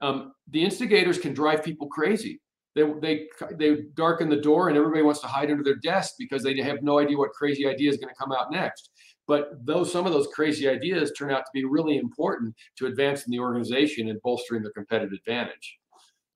[0.00, 2.40] Um, the instigators can drive people crazy.
[2.74, 6.42] They, they they darken the door and everybody wants to hide under their desk because
[6.42, 8.90] they have no idea what crazy idea is going to come out next.
[9.26, 13.30] But those some of those crazy ideas turn out to be really important to advancing
[13.30, 15.78] the organization and bolstering their competitive advantage.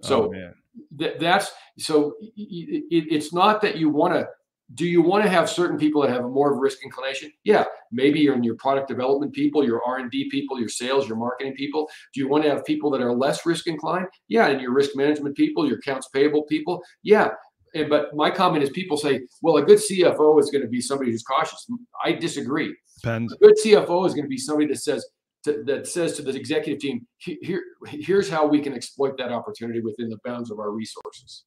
[0.02, 0.52] So oh,
[0.98, 4.28] th- that's so it, it's not that you want to
[4.74, 7.32] do you want to have certain people that have a more of risk inclination?
[7.44, 11.54] Yeah maybe you're in your product development people your r&d people your sales your marketing
[11.54, 11.88] people.
[12.12, 14.06] Do you want to have people that are less risk inclined?
[14.28, 16.82] Yeah and your risk management people your accounts payable people.
[17.02, 17.30] Yeah
[17.74, 20.80] and, but my comment is people say well a good cfo is going to be
[20.80, 21.66] somebody who's cautious.
[22.04, 22.74] I disagree.
[23.02, 23.32] Depends.
[23.32, 25.06] a good cfo is going to be somebody that says
[25.46, 29.80] to, that says to the executive team here here's how we can exploit that opportunity
[29.80, 31.44] within the bounds of our resources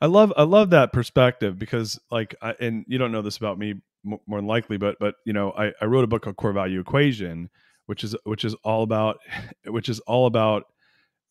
[0.00, 3.56] I love I love that perspective because like I, and you don't know this about
[3.56, 3.74] me
[4.04, 6.80] more than likely, but but you know I, I wrote a book called Core Value
[6.80, 7.50] Equation,
[7.86, 9.18] which is which is all about
[9.66, 10.64] which is all about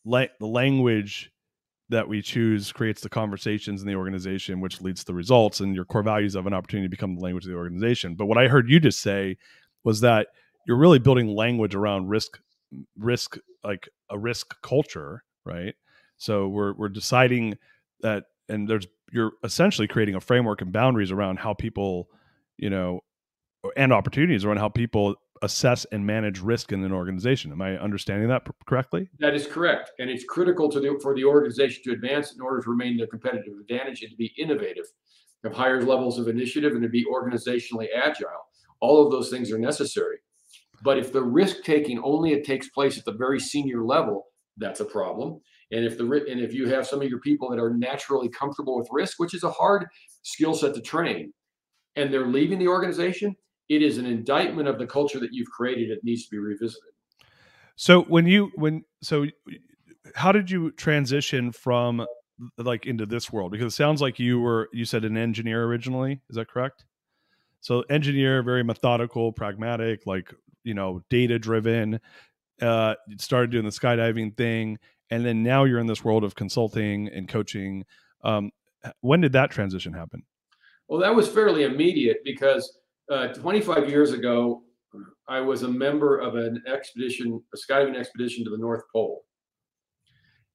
[0.06, 1.32] la- the language
[1.90, 5.84] that we choose creates the conversations in the organization, which leads to results, and your
[5.84, 8.16] core values have an opportunity to become the language of the organization.
[8.16, 9.36] But what I heard you just say
[9.84, 10.28] was that
[10.66, 12.40] you're really building language around risk
[12.98, 15.76] risk like a risk culture, right?
[16.18, 17.58] So we're we're deciding
[18.02, 22.08] that and there's you're essentially creating a framework and boundaries around how people
[22.58, 23.02] you know
[23.76, 27.52] and opportunities around how people assess and manage risk in an organization.
[27.52, 29.10] Am i understanding that correctly?
[29.20, 32.62] That is correct and it's critical to the, for the organization to advance in order
[32.62, 34.86] to remain their competitive advantage and to be innovative
[35.44, 38.48] have higher levels of initiative and to be organizationally agile.
[38.80, 40.18] All of those things are necessary
[40.84, 44.26] but if the risk taking only it takes place at the very senior level
[44.58, 45.40] that's a problem
[45.72, 48.78] and if the and if you have some of your people that are naturally comfortable
[48.78, 49.86] with risk, which is a hard
[50.24, 51.34] skill set to train,
[51.96, 53.36] and they're leaving the organization,
[53.70, 55.90] it is an indictment of the culture that you've created.
[55.90, 56.92] It needs to be revisited.
[57.78, 59.28] So when you when so
[60.14, 62.06] how did you transition from
[62.58, 63.52] like into this world?
[63.52, 66.20] Because it sounds like you were you said an engineer originally.
[66.30, 66.84] Is that correct?
[67.62, 72.00] So engineer, very methodical, pragmatic, like you know, data driven.
[72.62, 74.78] Uh, started doing the skydiving thing,
[75.10, 77.84] and then now you're in this world of consulting and coaching.
[78.24, 78.52] Um,
[79.02, 80.24] when did that transition happen?
[80.88, 82.80] Well, that was fairly immediate because
[83.12, 84.64] uh, 25 years ago,
[85.28, 89.24] I was a member of an expedition, a skydiving expedition to the North Pole.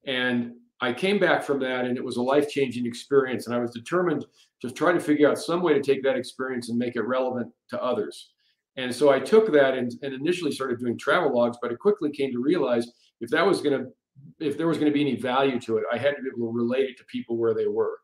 [0.07, 3.47] And I came back from that, and it was a life changing experience.
[3.47, 4.27] And I was determined
[4.61, 7.51] to try to figure out some way to take that experience and make it relevant
[7.71, 8.33] to others.
[8.77, 12.11] And so I took that and, and initially started doing travel logs, but I quickly
[12.11, 13.91] came to realize if that was going to
[14.39, 16.51] if there was going to be any value to it, I had to be able
[16.51, 17.99] to relate it to people where they were.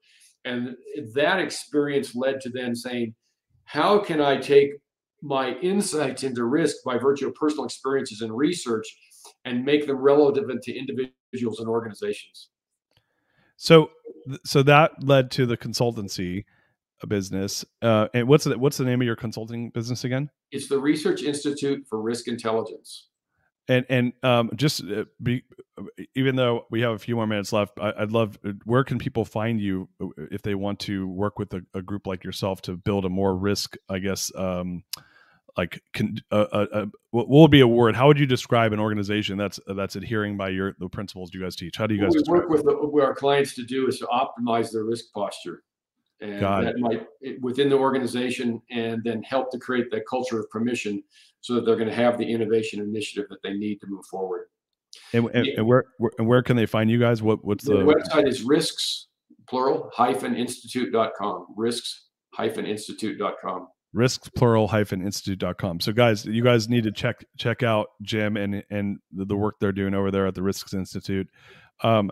[0.45, 0.77] And
[1.15, 3.15] that experience led to then saying,
[3.65, 4.73] how can I take
[5.23, 8.87] my insights into risk by virtue of personal experiences and research
[9.45, 12.49] and make them relevant to individuals and organizations?
[13.57, 13.91] So,
[14.45, 16.45] so that led to the consultancy
[17.07, 17.65] business.
[17.81, 20.31] Uh, and what's the, what's the name of your consulting business again?
[20.51, 23.09] It's the Research Institute for Risk Intelligence
[23.69, 25.45] and and um, just uh, be,
[26.15, 28.39] even though we have a few more minutes left, I, would love.
[28.45, 31.83] Uh, where can people find you uh, if they want to work with a, a
[31.83, 33.77] group like yourself to build a more risk?
[33.89, 34.83] I guess um,
[35.57, 37.95] like can, uh, uh, what would be a word?
[37.95, 41.55] How would you describe an organization that's that's adhering by your the principles you guys
[41.55, 41.77] teach?
[41.77, 43.99] How do you guys what we work with, the, with our clients to do is
[44.01, 45.63] to optimize their risk posture,
[46.23, 46.81] and Got that it.
[46.81, 47.07] might
[47.41, 51.03] within the organization, and then help to create that culture of permission
[51.41, 54.47] so that they're going to have the innovation initiative that they need to move forward.
[55.13, 55.55] And, and, yeah.
[55.57, 57.23] and where, where, and where can they find you guys?
[57.23, 59.09] What what's the, the website is risks
[59.49, 61.47] plural hyphen institute.com.
[61.57, 67.63] Risks hyphen institute.com risks plural hyphen institute.com so guys you guys need to check check
[67.63, 71.29] out jim and and the work they're doing over there at the risks institute
[71.83, 72.11] um,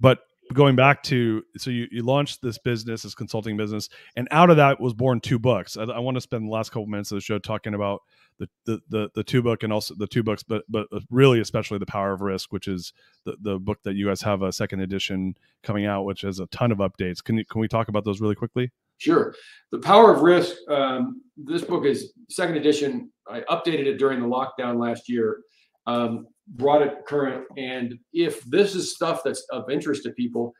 [0.00, 0.18] but
[0.52, 4.56] going back to so you, you launched this business this consulting business and out of
[4.56, 7.16] that was born two books i, I want to spend the last couple minutes of
[7.16, 8.02] the show talking about
[8.38, 11.78] the, the the the two book and also the two books but but really especially
[11.78, 12.92] the power of risk which is
[13.24, 16.46] the, the book that you guys have a second edition coming out which has a
[16.46, 18.70] ton of updates can you can we talk about those really quickly
[19.00, 19.34] Sure.
[19.72, 20.56] The Power of Risk.
[20.68, 23.10] Um, this book is second edition.
[23.26, 25.40] I updated it during the lockdown last year,
[25.86, 27.44] um, brought it current.
[27.56, 30.52] And if this is stuff that's of interest to people,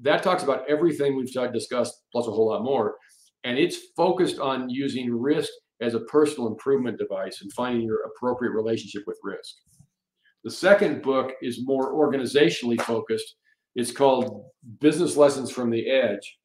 [0.00, 2.96] that talks about everything we've discussed, plus a whole lot more.
[3.44, 8.52] And it's focused on using risk as a personal improvement device and finding your appropriate
[8.52, 9.54] relationship with risk.
[10.44, 13.36] The second book is more organizationally focused.
[13.74, 14.46] It's called
[14.80, 16.38] Business Lessons from the Edge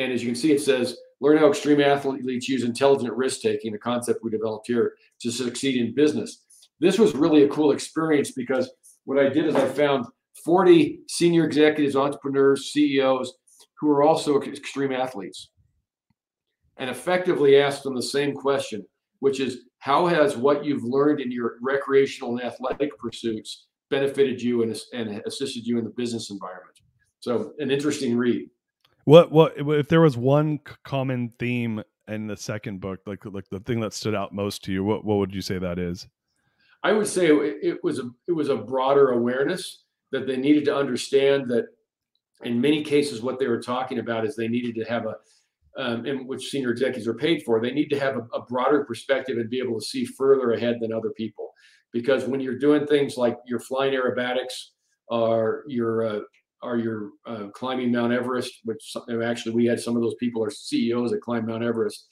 [0.00, 3.72] and as you can see, it says, learn how extreme athletes use intelligent risk taking,
[3.72, 6.46] the concept we developed here, to succeed in business.
[6.80, 8.70] This was really a cool experience because
[9.04, 10.06] what I did is I found
[10.44, 13.34] 40 senior executives, entrepreneurs, CEOs
[13.78, 15.50] who are also extreme athletes
[16.78, 18.84] and effectively asked them the same question,
[19.20, 24.62] which is how has what you've learned in your recreational and athletic pursuits benefited you
[24.62, 26.78] and, and assisted you in the business environment?
[27.20, 28.48] So, an interesting read.
[29.04, 33.60] What what if there was one common theme in the second book, like like the
[33.60, 34.84] thing that stood out most to you?
[34.84, 36.06] What what would you say that is?
[36.82, 40.76] I would say it, was a it was a broader awareness that they needed to
[40.76, 41.66] understand that
[42.42, 45.16] in many cases what they were talking about is they needed to have a
[45.78, 48.84] um, in which senior executives are paid for they need to have a, a, broader
[48.84, 51.52] perspective and be able to see further ahead than other people
[51.92, 54.70] because when you're doing things like you're flying aerobatics
[55.08, 56.20] or you're uh,
[56.62, 60.50] are your uh, climbing Mount Everest, which actually we had some of those people are
[60.50, 62.06] CEOs that climb Mount Everest.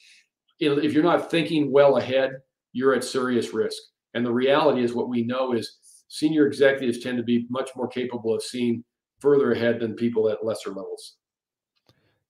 [0.59, 2.33] If you're not thinking well ahead,
[2.73, 3.81] you're at serious risk.
[4.19, 5.77] And the reality is, what we know is
[6.09, 8.85] senior executives tend to be much more capable of seeing
[9.21, 11.17] further ahead than people at lesser levels.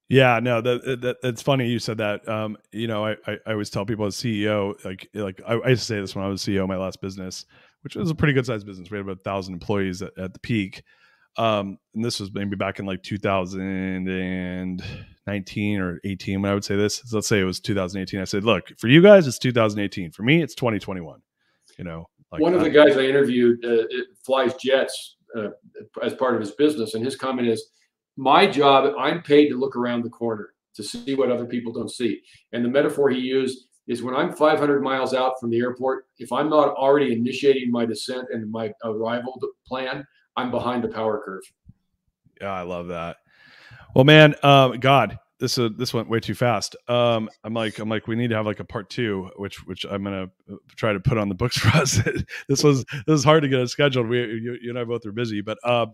[0.08, 2.26] Yeah, no, that, that that's funny you said that.
[2.28, 5.68] Um, you know, I, I, I always tell people as CEO, like like I, I,
[5.70, 7.46] used to say this when I was CEO of my last business,
[7.82, 8.90] which was a pretty good sized business.
[8.90, 10.82] We had about a thousand employees at, at the peak
[11.38, 16.74] um, and this was maybe back in like 2019 or 18 when I would say
[16.74, 17.00] this.
[17.04, 18.20] So let's say it was 2018.
[18.20, 20.10] I said, look, for you guys, it's 2018.
[20.10, 21.20] For me, it's 2021.
[21.78, 23.84] You know, like, one of the guys I interviewed uh,
[24.24, 25.48] flies jets uh,
[26.02, 27.70] as part of his business, and his comment is,
[28.16, 31.90] "My job, I'm paid to look around the corner to see what other people don't
[31.90, 32.20] see."
[32.52, 36.30] And the metaphor he used is when I'm 500 miles out from the airport, if
[36.30, 40.06] I'm not already initiating my descent and my arrival plan,
[40.36, 41.42] I'm behind the power curve.
[42.40, 43.16] Yeah, I love that.
[43.94, 46.76] Well, man, uh, God, this uh, this went way too fast.
[46.88, 49.84] Um, I'm like, I'm like, we need to have like a part two, which which
[49.84, 52.00] I'm gonna uh, try to put on the books for us.
[52.48, 54.08] this was this is hard to get it scheduled.
[54.08, 55.86] We you, you and I both are busy, but uh,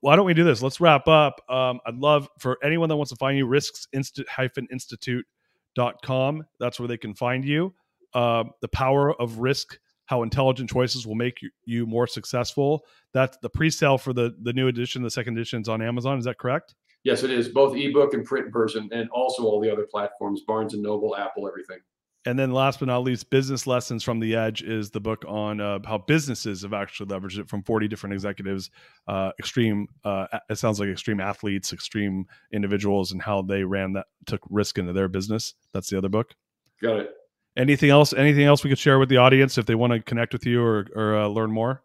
[0.00, 0.62] why don't we do this?
[0.62, 1.40] Let's wrap up.
[1.48, 3.86] Um, I'd love for anyone that wants to find you, risks
[4.28, 6.44] hyphen institute.com.
[6.58, 7.74] That's where they can find you.
[8.12, 9.78] Uh, the power of risk
[10.10, 12.84] how intelligent choices will make you, you more successful.
[13.14, 16.18] That's the pre-sale for the the new edition, the second edition is on Amazon.
[16.18, 16.74] Is that correct?
[17.04, 20.74] Yes, it is both ebook and print version, and also all the other platforms: Barnes
[20.74, 21.78] and Noble, Apple, everything.
[22.26, 25.58] And then, last but not least, business lessons from the edge is the book on
[25.58, 28.70] uh, how businesses have actually leveraged it from 40 different executives,
[29.08, 29.86] uh, extreme.
[30.04, 34.76] Uh, it sounds like extreme athletes, extreme individuals, and how they ran that took risk
[34.76, 35.54] into their business.
[35.72, 36.34] That's the other book.
[36.82, 37.10] Got it.
[37.56, 38.12] Anything else?
[38.12, 40.62] Anything else we could share with the audience if they want to connect with you
[40.62, 41.82] or, or uh, learn more?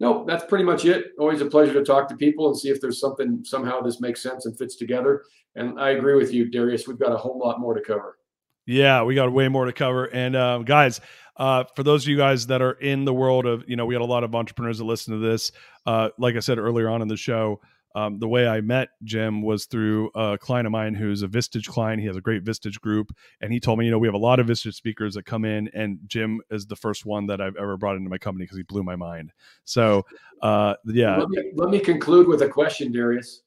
[0.00, 1.12] No, that's pretty much it.
[1.18, 4.22] Always a pleasure to talk to people and see if there's something somehow this makes
[4.22, 5.24] sense and fits together.
[5.56, 6.88] And I agree with you, Darius.
[6.88, 8.18] We've got a whole lot more to cover.
[8.66, 10.06] Yeah, we got way more to cover.
[10.06, 11.00] And uh, guys,
[11.36, 13.94] uh, for those of you guys that are in the world of, you know, we
[13.94, 15.52] had a lot of entrepreneurs that listen to this.
[15.84, 17.60] Uh, like I said earlier on in the show,
[17.94, 21.66] um, the way I met Jim was through a client of mine who's a Vistage
[21.66, 22.00] client.
[22.00, 24.18] He has a great Vistage group, and he told me, you know, we have a
[24.18, 27.56] lot of Vistage speakers that come in, and Jim is the first one that I've
[27.56, 29.32] ever brought into my company because he blew my mind.
[29.64, 30.04] So,
[30.42, 31.16] uh, yeah.
[31.16, 33.42] Let me, let me, conclude with a question, Darius.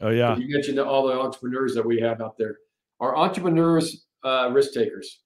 [0.00, 0.36] Oh yeah.
[0.36, 2.58] You mentioned all the entrepreneurs that we have out there.
[3.00, 5.20] Are entrepreneurs uh, risk takers?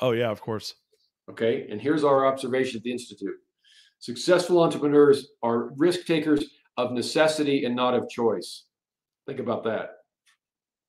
[0.00, 0.74] Oh yeah, of course.
[1.30, 3.36] Okay, and here's our observation at the institute:
[3.98, 6.44] successful entrepreneurs are risk takers
[6.76, 8.64] of necessity and not of choice.
[9.26, 9.90] Think about that.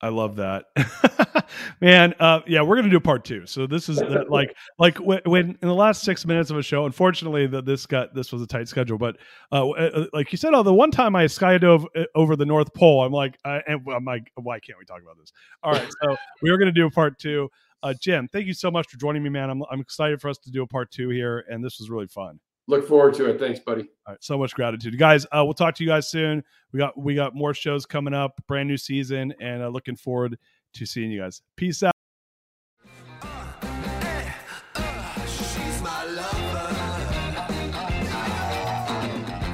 [0.01, 0.65] I love that.
[1.81, 3.45] Man, uh, yeah, we're gonna do a part two.
[3.45, 6.61] So this is uh, like like when, when, in the last six minutes of a
[6.61, 6.85] show.
[6.85, 8.97] Unfortunately, that this got this was a tight schedule.
[8.97, 9.17] But
[9.51, 12.73] uh, uh, like you said, oh, the one time I skydove uh, over the North
[12.73, 15.31] Pole, I'm like, uh, and I'm like, why can't we talk about this?
[15.63, 17.49] All right, so we are gonna do a part two.
[17.81, 19.49] Uh, Jim, thank you so much for joining me, man.
[19.49, 22.07] I'm I'm excited for us to do a part two here, and this was really
[22.07, 22.39] fun.
[22.67, 23.39] Look forward to it.
[23.39, 23.81] Thanks, buddy.
[24.07, 25.25] All right, so much gratitude, guys.
[25.25, 26.43] Uh, we'll talk to you guys soon.
[26.71, 30.37] We got we got more shows coming up, brand new season, and uh, looking forward
[30.73, 31.41] to seeing you guys.
[31.55, 31.91] Peace out.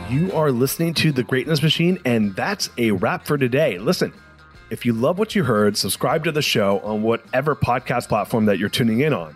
[0.10, 3.78] You are listening to The Greatness Machine, and that's a wrap for today.
[3.78, 4.14] Listen,
[4.70, 8.58] if you love what you heard, subscribe to the show on whatever podcast platform that
[8.58, 9.36] you're tuning in on